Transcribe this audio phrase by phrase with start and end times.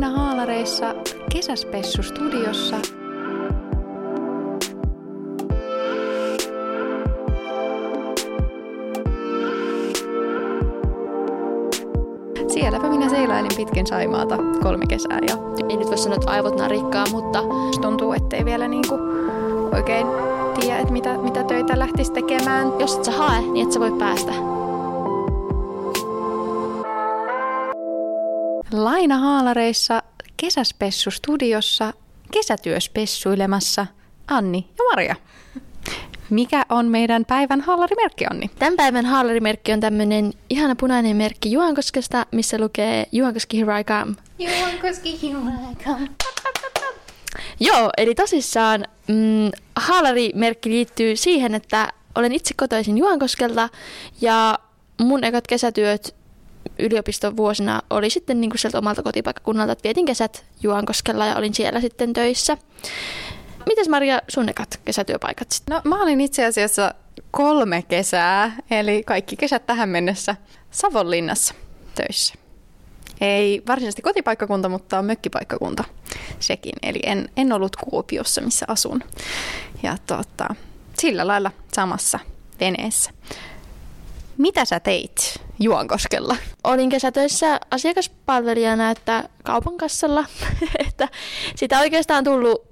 [0.00, 0.94] Laina Haalareissa
[1.32, 2.76] kesäspessu studiossa.
[12.48, 15.36] Sielläpä minä seilailin pitkin Saimaata kolme kesää ja
[15.68, 17.42] Ei nyt voi sanoa, että aivot narikkaa, mutta
[17.80, 18.98] tuntuu, ettei vielä niinku
[19.74, 20.06] oikein
[20.60, 22.72] tiedä, että mitä, mitä töitä lähtisi tekemään.
[22.78, 24.57] jos et sä hae, niin et sä voi päästä.
[28.72, 30.02] Laina Haalareissa
[30.36, 31.92] kesäspessu studiossa
[32.30, 33.86] kesätyöspessuilemassa
[34.26, 35.16] Anni ja Maria.
[36.30, 38.50] Mikä on meidän päivän haalarimerkki, Anni?
[38.58, 44.14] Tämän päivän haalarimerkki on tämmönen ihana punainen merkki Juankoskesta, missä lukee Juankoski Here I Come.
[44.38, 45.20] Juonkoski
[47.60, 53.68] Joo, eli tosissaan mm, haalarimerkki liittyy siihen, että olen itse kotoisin Juankoskelta
[54.20, 54.58] ja
[55.00, 56.14] mun ekat kesätyöt
[56.78, 61.54] yliopiston vuosina oli sitten niin kuin sieltä omalta kotipaikkakunnalta, että vietin kesät Juankoskella ja olin
[61.54, 62.58] siellä sitten töissä.
[63.66, 65.74] Mites Maria sun ekat kesätyöpaikat sitten?
[65.74, 66.94] No mä olin itse asiassa
[67.30, 70.36] kolme kesää, eli kaikki kesät tähän mennessä
[70.70, 71.54] Savonlinnassa
[71.94, 72.34] töissä.
[73.20, 75.84] Ei varsinaisesti kotipaikkakunta, mutta mökkipaikkakunta
[76.40, 76.72] sekin.
[76.82, 79.02] Eli en, en ollut Kuopiossa, missä asun.
[79.82, 80.54] Ja tota,
[80.98, 82.18] sillä lailla samassa
[82.60, 83.10] veneessä.
[84.38, 86.36] Mitä sä teit Juankoskella?
[86.64, 90.24] Olin kesätöissä asiakaspalvelijana, että kaupan kassalla,
[90.88, 91.08] että
[91.56, 92.68] sitä oikeastaan tullut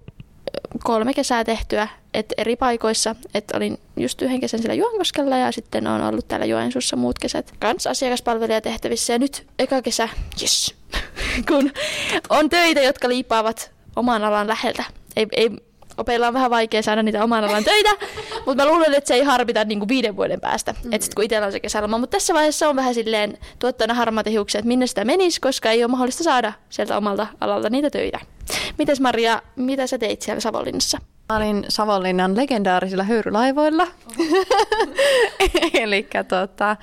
[0.85, 3.17] kolme kesää tehtyä et eri paikoissa.
[3.35, 7.53] Et olin just yhden kesän siellä Juankoskella ja sitten on ollut täällä Joensuussa muut kesät
[7.59, 9.13] kans asiakaspalvelijatehtävissä.
[9.13, 10.09] Ja nyt eka kesä,
[10.43, 10.75] yes,
[11.49, 11.73] kun
[12.29, 14.85] on töitä, jotka liippaavat oman alan läheltä.
[15.17, 15.51] Ei, ei,
[15.97, 17.91] opeilla on vähän vaikea saada niitä oman alan töitä,
[18.47, 20.93] mutta mä luulen, että se ei harmita niin kuin viiden vuoden päästä, mm.
[20.93, 21.99] että kun itsellä on se kesäloma.
[21.99, 25.85] Mutta tässä vaiheessa on vähän silleen tuottona harmaat hiuksia, että minne sitä menisi, koska ei
[25.85, 28.21] ole mahdollista saada sieltä omalta alalta niitä töitä.
[28.79, 30.99] Mites Maria, mitä sä teit siellä Savonlinnassa?
[31.29, 33.87] Mä olin Savonlinnan legendaarisilla höyrylaivoilla.
[35.83, 36.77] Eli tota,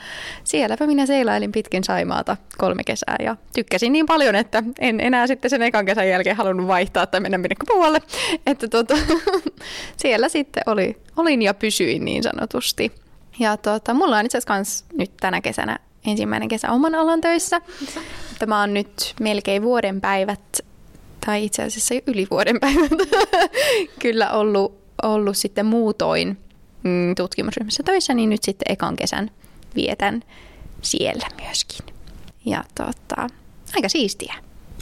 [0.43, 5.49] sielläpä minä seilailin pitkin Saimaata kolme kesää ja tykkäsin niin paljon, että en enää sitten
[5.49, 8.01] sen ekan kesän jälkeen halunnut vaihtaa tai mennä minnekään muualle.
[8.47, 8.93] Että tota,
[9.97, 12.91] siellä sitten oli, olin ja pysyin niin sanotusti.
[13.39, 17.61] Ja tota, mulla on itse asiassa nyt tänä kesänä ensimmäinen kesä oman alan töissä.
[18.39, 20.59] Tämä on nyt melkein vuoden päivät
[21.25, 22.91] tai itse asiassa jo yli vuoden päivät,
[24.01, 26.38] kyllä ollut, ollut sitten muutoin
[26.84, 29.31] mm, tutkimusryhmässä töissä, niin nyt sitten ekan kesän
[29.75, 30.23] vietän
[30.81, 31.85] siellä myöskin.
[32.45, 33.28] Ja tota,
[33.75, 34.33] aika siistiä.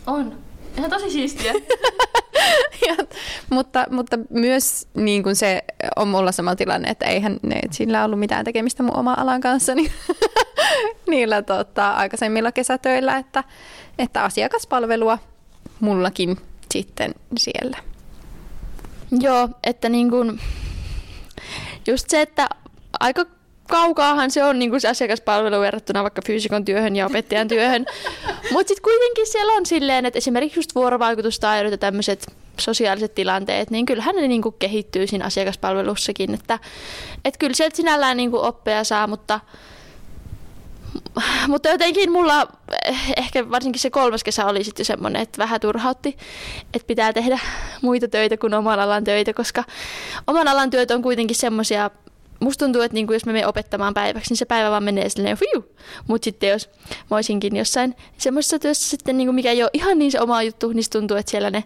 [0.07, 0.37] On.
[0.77, 1.53] Ihan tosi siistiä.
[2.87, 2.95] ja,
[3.49, 5.63] mutta, mutta myös niin kuin se
[5.95, 9.41] on mulla sama tilanne, että eihän ne, et sillä ollut mitään tekemistä mun oma alan
[9.41, 9.91] kanssa, niin
[11.07, 13.43] niillä tota, aikaisemmilla kesätöillä, että,
[13.99, 15.17] että asiakaspalvelua
[15.81, 16.37] mullakin
[16.73, 17.77] sitten siellä.
[19.19, 20.39] Joo, että niin kun,
[21.87, 22.49] just se, että
[22.99, 23.25] aika
[23.69, 27.85] kaukaahan se on niin kuin se asiakaspalvelu verrattuna vaikka fyysikon työhön ja opettajan työhön.
[28.53, 32.25] Mutta sitten kuitenkin siellä on silleen, että esimerkiksi just vuorovaikutustaidot ja tämmöiset
[32.59, 36.33] sosiaaliset tilanteet, niin kyllähän ne niin kuin kehittyy siinä asiakaspalvelussakin.
[36.33, 36.59] Että,
[37.25, 39.39] että kyllä sieltä sinällään niin kuin oppeja saa, mutta
[41.47, 42.47] mutta jotenkin mulla
[43.17, 46.17] ehkä varsinkin se kolmas kesä oli sitten semmoinen, että vähän turhautti,
[46.73, 47.39] että pitää tehdä
[47.81, 49.63] muita töitä kuin oman alan töitä, koska
[50.27, 51.89] oman alan työt on kuitenkin semmoisia,
[52.39, 55.37] musta tuntuu, että niinku jos me menen opettamaan päiväksi, niin se päivä vaan menee silleen
[55.37, 55.75] fiu.
[56.07, 56.69] Mutta sitten jos
[57.11, 60.69] mä olisinkin jossain semmoisessa työssä sitten, niinku mikä ei ole ihan niin se oma juttu,
[60.69, 61.63] niin tuntuu, että siellä ne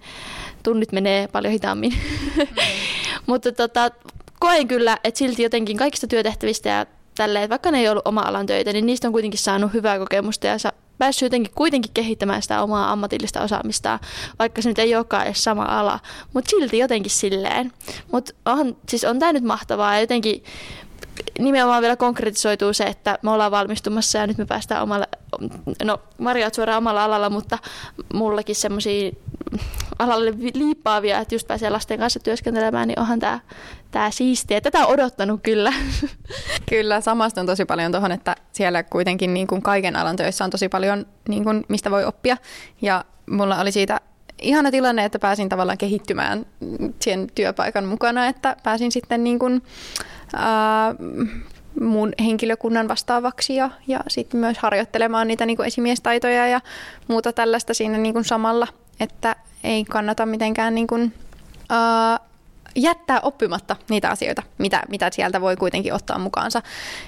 [0.64, 1.94] tunnit menee paljon hitaammin.
[2.38, 2.48] Mm.
[3.28, 3.92] Mutta tota,
[4.40, 6.86] koen kyllä, että silti jotenkin kaikista työtehtävistä ja
[7.16, 10.48] tälleen, vaikka ne ei ollut oma alan töitä, niin niistä on kuitenkin saanut hyvää kokemusta
[10.48, 10.58] ja
[10.98, 14.00] päässyt jotenkin kuitenkin kehittämään sitä omaa ammatillista osaamista,
[14.40, 16.00] vaikka se nyt ei olekaan edes sama ala,
[16.34, 17.72] mutta silti jotenkin silleen.
[18.12, 20.44] Mutta on, siis on tämä nyt mahtavaa ja jotenkin
[21.40, 25.08] nimenomaan vielä konkretisoituu se, että me ollaan valmistumassa ja nyt me päästään omalle,
[25.84, 27.58] no Maria suoraan omalla alalla, mutta
[28.14, 29.12] mullakin semmoisia
[30.00, 33.40] alalle liippaavia, että just pääsee lasten kanssa työskentelemään, niin onhan tämä
[33.92, 34.62] tää siistiä.
[34.62, 35.74] Tätä on odottanut kyllä.
[36.70, 40.50] Kyllä, samasta on tosi paljon tuohon, että siellä kuitenkin niin kuin kaiken alan töissä on
[40.50, 42.38] tosi paljon, niin kuin, mistä voi oppia.
[42.82, 44.02] Ja mulla oli siitä
[44.42, 46.46] ihana tilanne, että pääsin tavallaan kehittymään
[47.00, 49.62] siihen työpaikan mukana, että pääsin sitten niin kuin,
[51.82, 56.62] mun henkilökunnan vastaavaksi ja, ja sitten myös harjoittelemaan niitä niin kuin esimiestaitoja ja
[57.08, 58.68] muuta tällaista siinä niin kuin samalla,
[59.00, 61.14] että ei kannata mitenkään niin kuin,
[61.70, 62.20] ää,
[62.76, 66.62] jättää oppimatta niitä asioita, mitä, mitä sieltä voi kuitenkin ottaa mukaansa.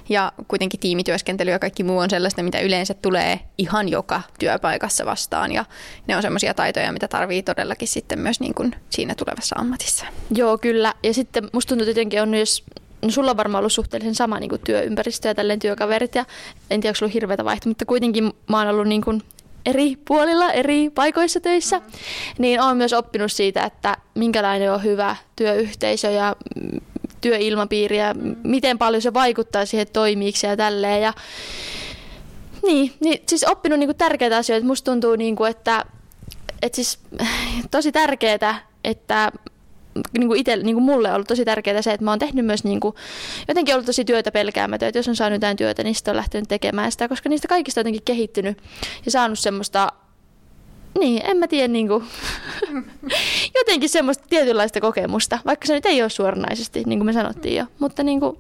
[0.09, 5.51] Ja kuitenkin tiimityöskentely ja kaikki muu on sellaista, mitä yleensä tulee ihan joka työpaikassa vastaan.
[5.51, 5.65] Ja
[6.07, 10.05] ne on sellaisia taitoja, mitä tarvii todellakin sitten myös niin kuin siinä tulevassa ammatissa.
[10.35, 10.93] Joo, kyllä.
[11.03, 12.63] Ja sitten musta tuntuu jotenkin on myös
[13.01, 16.25] no sulla on varmaan ollut suhteellisen sama niin kuin työympäristö ja tälleen työkaverit ja
[16.69, 19.23] en tiedä, onko sulla hirveätä vaihtoa, mutta kuitenkin mä oon ollut niin kuin
[19.65, 21.81] eri puolilla, eri paikoissa töissä,
[22.37, 26.35] niin olen myös oppinut siitä, että minkälainen on hyvä työyhteisö ja
[27.21, 31.01] työilmapiiri ja miten paljon se vaikuttaa siihen toimiiksi ja tälleen.
[31.01, 31.13] Ja
[32.63, 34.67] niin, niin siis oppinut niin kuin tärkeitä asioita.
[34.67, 35.85] Musta tuntuu, niin kuin, että,
[36.61, 36.99] että siis
[37.71, 39.31] tosi tärkeää, että
[40.17, 42.45] niin kuin itse, niin kuin mulle on ollut tosi tärkeää se, että mä oon tehnyt
[42.45, 42.95] myös niin kuin,
[43.47, 46.49] jotenkin ollut tosi työtä pelkäämätön, että jos on saanut jotain työtä, niin sitten on lähtenyt
[46.49, 48.57] tekemään sitä, koska niistä kaikista on jotenkin kehittynyt
[49.05, 49.91] ja saanut semmoista
[50.99, 52.03] niin, en mä tiedä, niin kuin,
[53.59, 57.65] jotenkin semmoista tietynlaista kokemusta, vaikka se nyt ei ole suoranaisesti, niin kuin me sanottiin jo,
[57.79, 58.37] mutta niin kuin,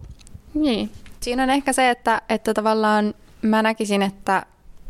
[0.53, 0.89] niin.
[1.19, 4.45] Siinä on ehkä se, että, että tavallaan mä näkisin, että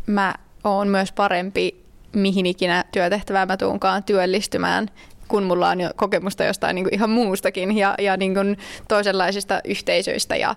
[0.08, 4.90] mä oon myös parempi mihin ikinä työtehtävää mä tuunkaan työllistymään
[5.28, 8.58] kun mulla on jo kokemusta jostain niin kuin ihan muustakin ja, ja niin kuin
[8.88, 10.56] toisenlaisista yhteisöistä ja,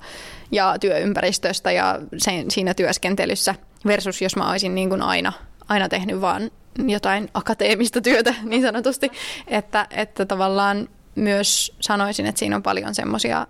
[0.53, 3.55] ja työympäristöstä ja sen, siinä työskentelyssä
[3.87, 5.33] versus jos mä olisin niin kuin aina,
[5.69, 6.51] aina tehnyt vaan
[6.87, 9.11] jotain akateemista työtä niin sanotusti,
[9.47, 13.47] että, että tavallaan myös sanoisin, että siinä on paljon semmoisia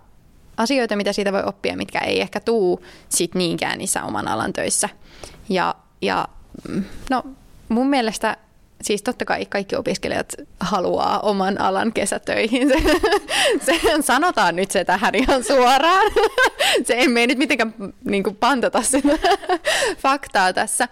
[0.57, 4.89] asioita, mitä siitä voi oppia, mitkä ei ehkä tuu sit niinkään niissä oman alan töissä.
[5.49, 6.27] Ja, ja
[6.69, 7.23] mm, no,
[7.69, 8.37] mun mielestä
[8.81, 12.69] siis totta kai kaikki opiskelijat haluaa oman alan kesätöihin.
[13.65, 16.11] Se, se, sanotaan nyt se tähän ihan suoraan.
[16.87, 17.73] Se ei mene nyt mitenkään
[18.03, 19.17] niin pantata sitä
[19.97, 20.87] faktaa tässä.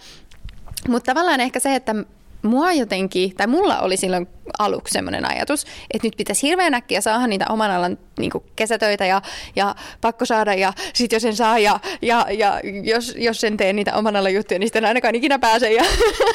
[0.88, 1.95] Mutta tavallaan ehkä se, että
[2.41, 4.27] mua jotenkin, tai mulla oli silloin
[4.59, 9.21] aluksi semmoinen ajatus, että nyt pitäisi hirveän äkkiä saada niitä oman alan niin kesätöitä ja,
[9.56, 13.74] ja pakko saada ja sit jos en saa ja, ja, ja jos, jos en tee
[13.74, 15.83] niitä oman alan juttuja, niin sitten ainakaan ikinä pääse ja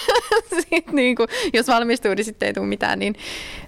[0.70, 3.14] sit niin kuin, jos valmistuu, niin sitten ei tule mitään, niin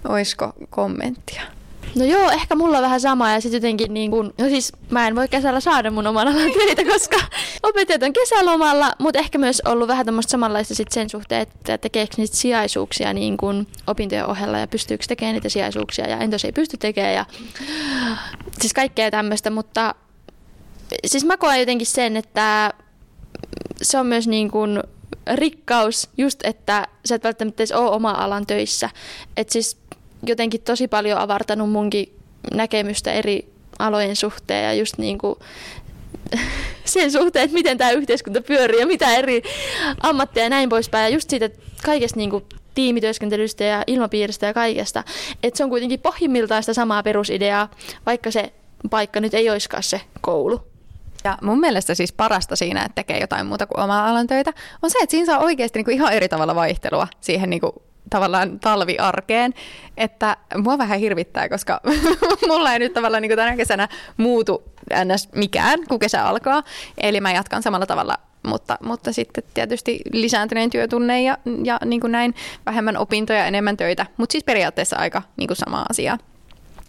[0.08, 1.55] olisiko kommenttia?
[1.94, 5.06] No joo, ehkä mulla on vähän sama ja sitten jotenkin niin kun, no siis mä
[5.06, 7.16] en voi kesällä saada mun oman alan töitä, koska
[7.62, 12.14] opettajat on kesälomalla, mutta ehkä myös ollut vähän tämmöistä samanlaista sit sen suhteen, että tekeekö
[12.16, 16.76] niitä sijaisuuksia niin kun opintojen ohella ja pystyykö tekemään niitä sijaisuuksia ja entäs ei pysty
[16.76, 17.26] tekemään ja
[18.60, 19.94] siis kaikkea tämmöistä, mutta
[21.06, 22.72] siis mä koen jotenkin sen, että
[23.82, 24.82] se on myös niin kuin
[25.34, 28.90] rikkaus just, että sä et välttämättä edes ole oma alan töissä.
[29.36, 29.78] Että siis
[30.26, 32.12] jotenkin tosi paljon avartanut munkin
[32.54, 33.48] näkemystä eri
[33.78, 35.38] alojen suhteen ja just niin kuin
[36.84, 39.42] sen suhteen, että miten tämä yhteiskunta pyörii ja mitä eri
[40.00, 41.02] ammatteja ja näin poispäin.
[41.02, 41.50] Ja just siitä
[41.84, 45.04] kaikesta niin kuin tiimityöskentelystä ja ilmapiiristä ja kaikesta.
[45.42, 47.70] Että se on kuitenkin pohjimmiltaan sitä samaa perusideaa,
[48.06, 48.52] vaikka se
[48.90, 50.60] paikka nyt ei olisikaan se koulu.
[51.24, 54.52] Ja mun mielestä siis parasta siinä, että tekee jotain muuta kuin omaa alan töitä,
[54.82, 57.72] on se, että siinä saa oikeasti niin kuin ihan eri tavalla vaihtelua siihen niin kuin
[58.10, 59.54] tavallaan talviarkeen,
[59.96, 61.80] että mua vähän hirvittää, koska
[62.48, 64.62] mulla ei nyt tavallaan niin tänä kesänä muutu
[65.04, 65.28] ns.
[65.34, 66.62] mikään, kun kesä alkaa.
[66.98, 72.12] Eli mä jatkan samalla tavalla mutta, mutta sitten tietysti lisääntyneen työtunneen ja, ja niin kuin
[72.12, 72.34] näin
[72.66, 76.18] vähemmän opintoja, enemmän töitä, mutta siis periaatteessa aika niin kuin sama asia.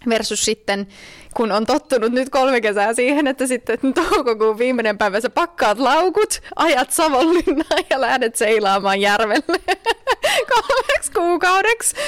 [0.10, 0.88] Versus sitten,
[1.34, 6.42] kun on tottunut nyt kolme kesää siihen, että sitten toukokuun viimeinen päivä sä pakkaat laukut,
[6.56, 9.60] ajat Savonlinnaan ja lähdet seilaamaan järvelle
[10.54, 11.96] kolmeksi kuukaudeksi.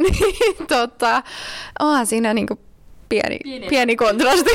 [0.00, 1.22] Niin tota,
[1.80, 2.58] onhan siinä niinku
[3.08, 3.68] pieni, pieni.
[3.68, 4.50] pieni kontrasti.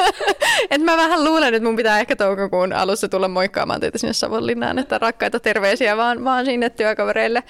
[0.70, 4.78] Et mä vähän luulen, että mun pitää ehkä toukokuun alussa tulla moikkaamaan teitä sinne Savonlinnaan,
[4.78, 7.42] että rakkaita terveisiä vaan, vaan sinne työkavereille,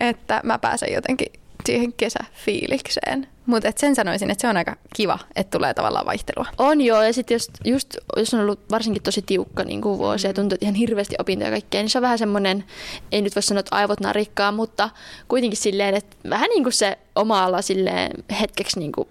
[0.00, 1.32] että mä pääsen jotenkin
[1.66, 3.28] siihen kesäfiilikseen.
[3.46, 6.46] Mutta sen sanoisin, että se on aika kiva, että tulee tavallaan vaihtelua.
[6.58, 10.26] On joo, ja sitten jos, just, jos on ollut varsinkin tosi tiukka niin kuin vuosi
[10.26, 12.64] ja tuntuu, että ihan hirveästi opintoja ja kaikkea, niin se on vähän semmoinen,
[13.12, 14.90] ei nyt voi sanoa, että aivot narikkaa, mutta
[15.28, 19.08] kuitenkin silleen, että vähän niin kuin se oma ala silleen hetkeksi niin kuin,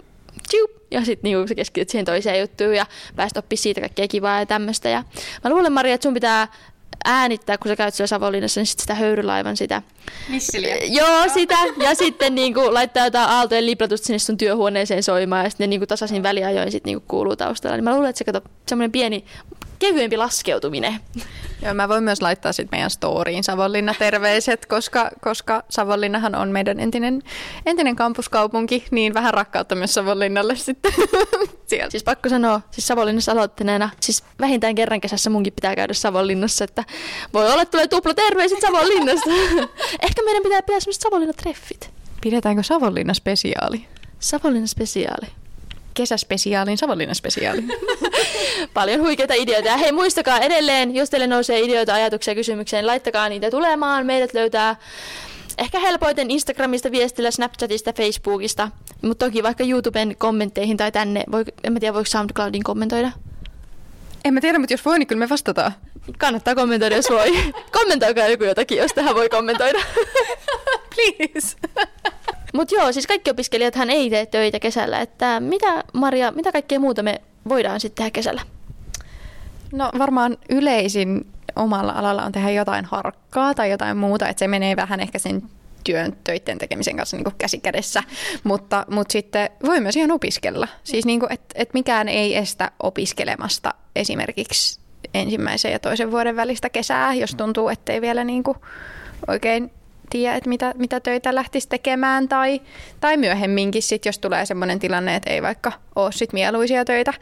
[0.50, 2.86] tjup, ja sitten niinku se keskityt siihen toiseen juttuun ja
[3.16, 4.90] päästä oppimaan siitä kaikkea kivaa ja tämmöistä.
[4.90, 5.04] Ja
[5.44, 6.48] mä luulen, Maria, että sun pitää
[7.06, 9.82] äänittää, kun sä käyt siellä Savonlinnassa, niin sit sitä höyrylaivan sitä.
[10.30, 10.78] Missiliä.
[10.84, 11.58] Joo, sitä.
[11.78, 15.80] Ja sitten niin kuin, laittaa jotain aaltojen liplatusta sinne sun työhuoneeseen soimaan ja sitten niin
[15.80, 17.78] kuin, tasaisin väliajoin sit, niin kuin, kuuluu taustalla.
[17.78, 19.26] Niin mä luulen, että se kato, semmoinen pieni
[19.80, 20.96] kevyempi laskeutuminen.
[21.62, 26.80] Joo, mä voin myös laittaa sitten meidän storiin Savonlinna terveiset, koska, koska Savonlinnahan on meidän
[26.80, 27.22] entinen,
[27.66, 30.94] entinen kampuskaupunki, niin vähän rakkautta myös Savonlinnalle sitten.
[31.68, 31.90] Siellä.
[31.90, 36.84] Siis pakko sanoa, siis Savonlinnassa aloittaneena, siis vähintään kerran kesässä munkin pitää käydä Savonlinnassa, että
[37.34, 39.30] voi olla, että tulee tupla terveiset Savonlinnasta.
[40.06, 41.90] Ehkä meidän pitää pitää semmoiset Savonlinna-treffit.
[42.22, 43.86] Pidetäänkö Savonlinna spesiaali?
[44.20, 45.28] Savonlinnan spesiaali.
[45.94, 47.64] Kesäspesiaalin, Savonlinnan spesiaali.
[48.74, 49.70] Paljon huikeita ideoita.
[49.70, 54.06] Ja hei, muistakaa edelleen, jos teille nousee ideoita, ajatuksia, kysymyksiä, niin laittakaa niitä tulemaan.
[54.06, 54.76] Meidät löytää
[55.58, 58.72] ehkä helpoiten Instagramista, viestillä, Snapchatista, Facebookista.
[59.02, 63.12] Mutta toki vaikka YouTuben kommentteihin tai tänne, voi, en mä tiedä voiko SoundCloudin kommentoida.
[64.26, 65.72] En mä tiedä, mutta jos voi, niin kyllä me vastataan.
[66.18, 67.54] Kannattaa kommentoida, jos voi.
[67.80, 69.80] Kommentoikaa joku jotakin, jos tähän voi kommentoida.
[70.96, 71.58] Please.
[72.54, 75.02] Mutta joo, siis kaikki opiskelijathan ei tee töitä kesällä.
[75.02, 78.42] Että mitä, Maria, mitä kaikkea muuta me voidaan sitten tehdä kesällä?
[79.72, 84.76] No varmaan yleisin omalla alalla on tehdä jotain harkkaa tai jotain muuta, että se menee
[84.76, 85.42] vähän ehkä sen
[85.84, 88.04] työn töiden tekemisen kanssa niin käsi kädessä,
[88.44, 90.68] mutta, mutta sitten voi myös ihan opiskella.
[90.84, 94.80] Siis niin että et mikään ei estä opiskelemasta esimerkiksi
[95.14, 98.58] ensimmäisen ja toisen vuoden välistä kesää, jos tuntuu, ettei vielä niin kuin
[99.28, 99.72] oikein
[100.10, 102.62] tiedä, että mitä, mitä töitä lähtisi tekemään tai,
[103.00, 107.14] tai myöhemminkin sit, jos tulee sellainen tilanne, että ei vaikka ole sit mieluisia töitä,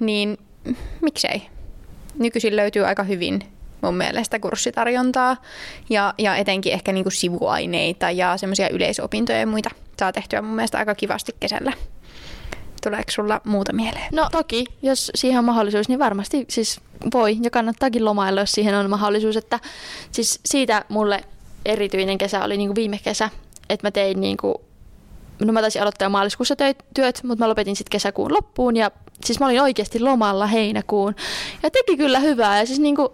[0.00, 0.38] niin
[1.00, 1.42] miksei.
[2.18, 3.42] Nykyisin löytyy aika hyvin
[3.82, 5.36] mun mielestä kurssitarjontaa
[5.90, 10.78] ja, ja etenkin ehkä niinku sivuaineita ja semmoisia yleisopintoja ja muita saa tehtyä mun mielestä
[10.78, 11.72] aika kivasti kesällä.
[12.82, 14.08] Tuleeko sulla muuta mieleen?
[14.12, 16.80] No toki, jos siihen on mahdollisuus, niin varmasti siis
[17.14, 19.36] voi ja kannattaakin lomailla, jos siihen on mahdollisuus.
[19.36, 19.60] Että
[20.12, 21.24] siis siitä mulle
[21.64, 23.30] erityinen kesä oli niin kuin viime kesä,
[23.68, 24.54] että mä tein niin kuin,
[25.44, 26.56] no mä taisin aloittaa maaliskuussa
[26.94, 28.90] työt, mutta mä lopetin sitten kesäkuun loppuun ja
[29.24, 31.14] siis mä olin oikeasti lomalla heinäkuun
[31.62, 33.08] ja teki kyllä hyvää ja siis niin kuin,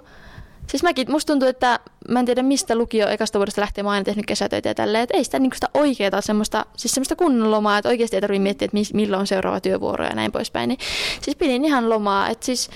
[0.68, 3.94] Siis mäkin, musta tuntuu, että mä en tiedä mistä lukio ekasta vuodesta lähtien mä oon
[3.94, 7.50] aina tehnyt kesätöitä ja tälleen, että ei sitä, niin sitä oikeaa semmoista, siis semmoista kunnon
[7.50, 10.68] lomaa, että oikeasti ei tarvitse miettiä, että milloin on seuraava työvuoro ja näin poispäin.
[10.68, 10.78] Niin,
[11.22, 12.70] siis pidin ihan lomaa, että siis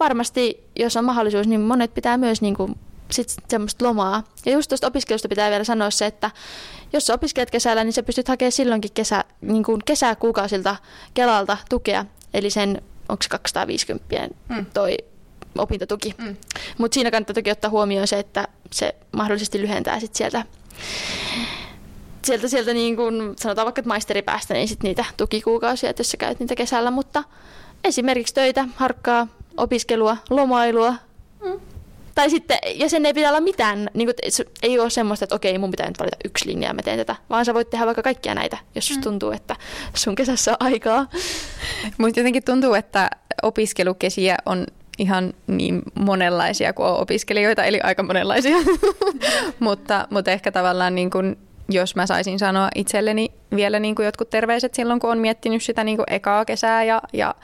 [0.00, 2.78] varmasti jos on mahdollisuus, niin monet pitää myös niin kuin
[3.10, 4.22] sit semmoista lomaa.
[4.46, 6.30] Ja just tuosta opiskelusta pitää vielä sanoa se, että
[6.92, 10.76] jos sä opiskelet kesällä, niin sä pystyt hakemaan silloinkin kesä, niin kuin kesäkuukausilta
[11.14, 12.04] Kelalta tukea.
[12.34, 14.66] Eli sen, onko 250 mm.
[14.74, 14.96] toi
[15.60, 16.14] opintotuki.
[16.18, 16.36] Mm.
[16.78, 20.44] Mutta siinä kannattaa toki ottaa huomioon se, että se mahdollisesti lyhentää sit sieltä
[22.26, 26.16] sieltä, sieltä niin kun, sanotaan vaikka, että maisteripäästä, niin sit niitä tukikuukausia, että jos sä
[26.16, 27.24] käyt niitä kesällä, mutta
[27.84, 30.94] esimerkiksi töitä, harkkaa, opiskelua, lomailua,
[31.44, 31.60] mm.
[32.16, 35.34] Tai sitten, ja sen ei pitää olla mitään, niin kuin, se ei ole semmoista, että
[35.34, 37.86] okei, mun pitää nyt valita yksi linja ja mä teen tätä, vaan sä voit tehdä
[37.86, 39.00] vaikka kaikkia näitä, jos mm.
[39.00, 39.56] tuntuu, että
[39.94, 41.06] sun kesässä on aikaa.
[41.98, 43.10] Mutta jotenkin tuntuu, että
[43.42, 44.66] opiskelukesiä on
[44.98, 48.56] ihan niin monenlaisia kuin on opiskelijoita, eli aika monenlaisia.
[49.60, 51.38] mutta, mutta ehkä tavallaan niin kuin,
[51.68, 55.84] jos mä saisin sanoa itselleni vielä niin kuin jotkut terveiset silloin, kun on miettinyt sitä
[55.84, 57.34] niin kuin ekaa kesää ja, ja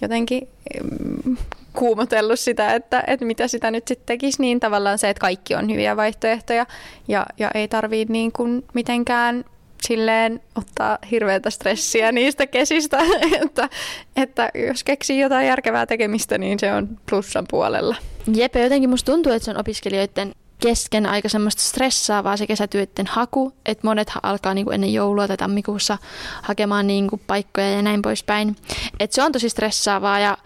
[0.00, 0.48] jotenkin
[0.82, 1.36] mm,
[1.72, 5.70] kuumotellut sitä, että, että mitä sitä nyt sitten tekisi, niin tavallaan se, että kaikki on
[5.70, 6.66] hyviä vaihtoehtoja
[7.08, 8.32] ja, ja ei tarvii niin
[8.74, 9.44] mitenkään
[9.86, 12.98] silleen ottaa hirveätä stressiä niistä kesistä,
[13.42, 13.68] että,
[14.16, 17.96] että jos keksii jotain järkevää tekemistä, niin se on plussan puolella.
[18.34, 23.52] Jep, jotenkin musta tuntuu, että se on opiskelijoiden kesken aika semmoista stressaavaa se kesätyöiden haku,
[23.66, 25.98] että monet alkaa niin kuin ennen joulua tai tammikuussa
[26.42, 28.56] hakemaan niin kuin paikkoja ja näin poispäin.
[29.00, 30.38] Et se on tosi stressaavaa ja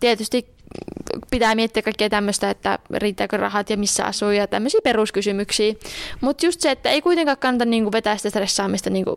[0.00, 0.46] tietysti
[1.30, 5.74] pitää miettiä kaikkea tämmöistä, että riittääkö rahat ja missä asuu ja tämmöisiä peruskysymyksiä.
[6.20, 9.16] Mutta just se, että ei kuitenkaan kannata niinku vetää sitä stressaamista niinku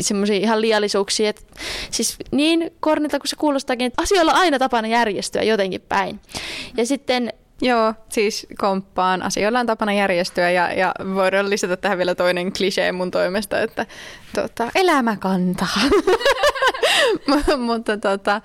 [0.00, 1.30] semmoisia ihan liiallisuuksia.
[1.30, 1.46] Et,
[1.90, 6.20] siis niin kornilta kuin se kuulostaakin, että asioilla on aina tapana järjestyä jotenkin päin.
[6.76, 9.22] Ja sitten Joo, siis komppaan.
[9.22, 13.86] Asioilla on tapana järjestyä ja, ja voidaan lisätä tähän vielä toinen klisee mun toimesta, että
[14.34, 15.80] tota, elämä kantaa.
[17.66, 18.40] Mutta tota,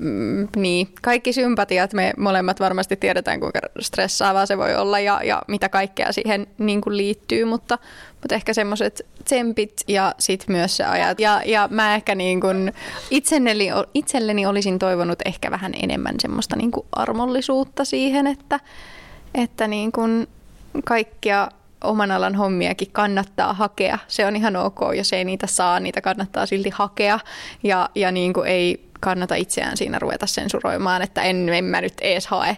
[0.00, 5.42] mm, niin, kaikki sympatiat me molemmat varmasti tiedetään, kuinka stressaavaa se voi olla ja, ja
[5.48, 7.78] mitä kaikkea siihen niin kuin liittyy, mutta,
[8.10, 11.20] mutta ehkä semmoiset tsempit ja sitten myös se ajat.
[11.20, 12.72] Ja, ja mä ehkä niin kuin
[13.10, 18.60] itselleni, itselleni olisin toivonut ehkä vähän enemmän semmoista niin kuin armollisuutta siihen, että,
[19.34, 20.26] että niin kuin
[20.84, 21.48] kaikkia
[21.84, 23.98] oman alan hommiakin kannattaa hakea.
[24.08, 27.20] Se on ihan ok, jos ei niitä saa, niitä kannattaa silti hakea.
[27.62, 31.94] Ja, ja niin kuin ei kannata itseään siinä ruveta sensuroimaan, että en, en mä nyt
[32.00, 32.56] ees hae,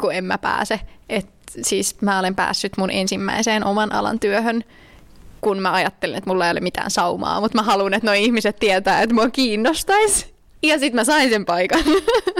[0.00, 0.80] kun en mä pääse.
[1.08, 1.28] Et
[1.62, 4.64] siis mä olen päässyt mun ensimmäiseen oman alan työhön
[5.42, 8.56] kun mä ajattelin, että mulla ei ole mitään saumaa, mutta mä haluan, että nuo ihmiset
[8.58, 10.32] tietää, että mua kiinnostaisi.
[10.62, 11.84] Ja sitten mä sain sen paikan.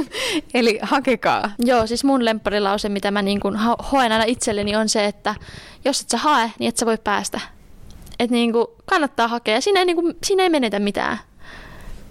[0.54, 1.50] Eli hakekaa.
[1.58, 3.56] Joo, siis mun lempparilause, mitä mä niin kun
[3.92, 5.34] hoen aina itselleni, on se, että
[5.84, 7.40] jos et sä hae, niin et sä voi päästä.
[8.18, 8.52] Että niin
[8.84, 9.60] kannattaa hakea.
[9.60, 11.18] Siinä ei, niin kuin, siinä ei menetä mitään.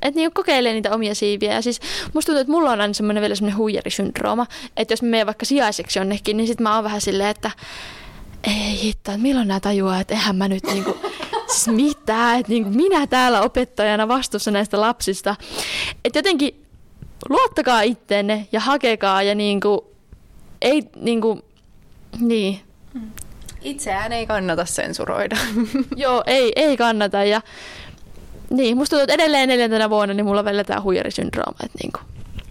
[0.02, 1.54] Että niin kokeilee niitä omia siiviä.
[1.54, 1.80] Ja siis
[2.14, 4.46] musta tuntuu, että mulla on aina semmoinen vielä semmoinen huijarisyndrooma.
[4.78, 7.52] Että jos mä menen vaikka sijaiseksi jonnekin, niin sit mä oon vähän silleen, että
[8.44, 10.98] ei hitto, että milloin nämä tajuaa, että eihän mä nyt niinku,
[11.54, 15.36] siis mitä, että niin minä täällä opettajana vastuussa näistä lapsista.
[16.06, 16.66] Että jotenkin
[17.30, 19.80] luottakaa itteenne ja hakekaa ja niin kuin,
[20.62, 21.42] ei niin kuin,
[22.20, 22.60] niin.
[23.62, 25.38] Itseään ei kannata sensuroida.
[25.96, 27.42] Joo, ei, ei kannata ja
[28.52, 31.58] niin, musta tuntuu, että edelleen neljäntenä vuonna niin mulla välillä tämä huijarisyndrooma.
[31.64, 32.04] Että niin kuin.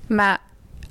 [0.08, 0.38] Mä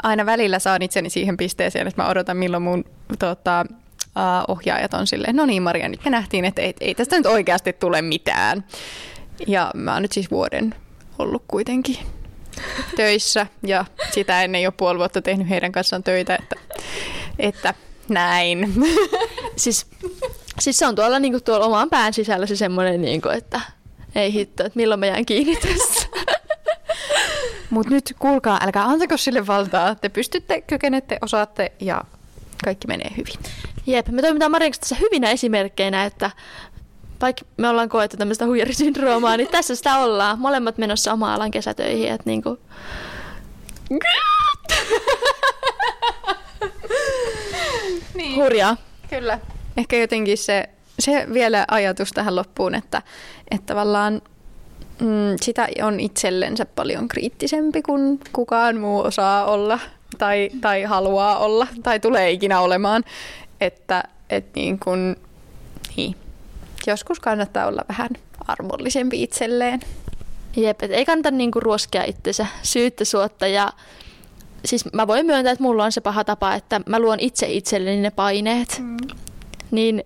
[0.03, 2.85] aina välillä saan itseni siihen pisteeseen, että mä odotan milloin mun
[3.19, 7.17] tota, uh, ohjaajat on silleen, no niin Maria, nyt me nähtiin, että ei, ei tästä
[7.17, 8.65] nyt oikeasti tule mitään.
[9.47, 10.75] Ja mä oon nyt siis vuoden
[11.19, 11.97] ollut kuitenkin
[12.95, 16.55] töissä ja sitä ennen jo puoli vuotta tehnyt heidän kanssaan töitä, että,
[17.39, 17.73] että
[18.09, 18.73] näin.
[19.55, 19.85] Siis,
[20.59, 23.61] siis se on tuolla, niin kuin tuolla oman pään sisällä se semmoinen, niin kuin, että
[24.15, 26.07] ei hitto, että milloin mä jään kiinni tässä.
[27.69, 29.95] Mutta nyt kuulkaa, älkää antako sille valtaa.
[29.95, 32.01] Te pystytte, kykenette, osaatte ja
[32.63, 33.35] kaikki menee hyvin.
[33.85, 36.31] Jep, me toimitaan Marin tässä hyvinä esimerkkeinä, että
[37.21, 40.39] vaikka me ollaan koettu tämmöistä huijarisyndroomaa, niin tässä sitä ollaan.
[40.39, 42.59] Molemmat menossa oma alan kesätöihin, että niinku...
[48.13, 48.35] niin.
[48.35, 48.77] Hurjaa.
[49.09, 49.39] Kyllä.
[49.77, 53.01] Ehkä jotenkin se, se vielä ajatus tähän loppuun, että,
[53.51, 54.21] että tavallaan
[55.01, 59.79] mm, sitä on itsellensä paljon kriittisempi kuin kukaan muu osaa olla
[60.17, 63.03] tai, tai haluaa olla tai tulee ikinä olemaan.
[63.61, 65.15] Että et niin kun,
[65.97, 66.15] niin.
[66.87, 68.09] joskus kannattaa olla vähän
[68.47, 69.79] armollisempi itselleen.
[70.55, 73.69] Jep, et ei kannata niinku ruoskia itsensä syyttä suotta ja
[74.65, 78.01] siis mä voin myöntää, että mulla on se paha tapa, että mä luon itse itselleni
[78.01, 78.77] ne paineet.
[78.79, 78.97] Mm.
[79.71, 80.03] Niin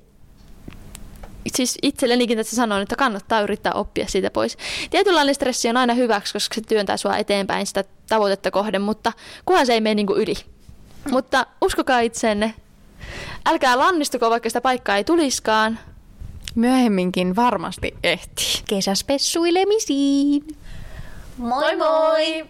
[1.47, 4.57] siis itsellenikin tässä sanon, että kannattaa yrittää oppia siitä pois.
[4.89, 9.11] Tietynlainen stressi on aina hyväksi, koska se työntää sua eteenpäin sitä tavoitetta kohden, mutta
[9.45, 10.35] kunhan se ei mene niin kuin yli.
[11.11, 12.53] Mutta uskokaa itseenne.
[13.45, 15.79] Älkää lannistuko, vaikka sitä paikkaa ei tuliskaan.
[16.55, 18.61] Myöhemminkin varmasti ehtii.
[18.67, 20.43] Kesäspessuilemisiin!
[21.37, 22.41] Moi moi!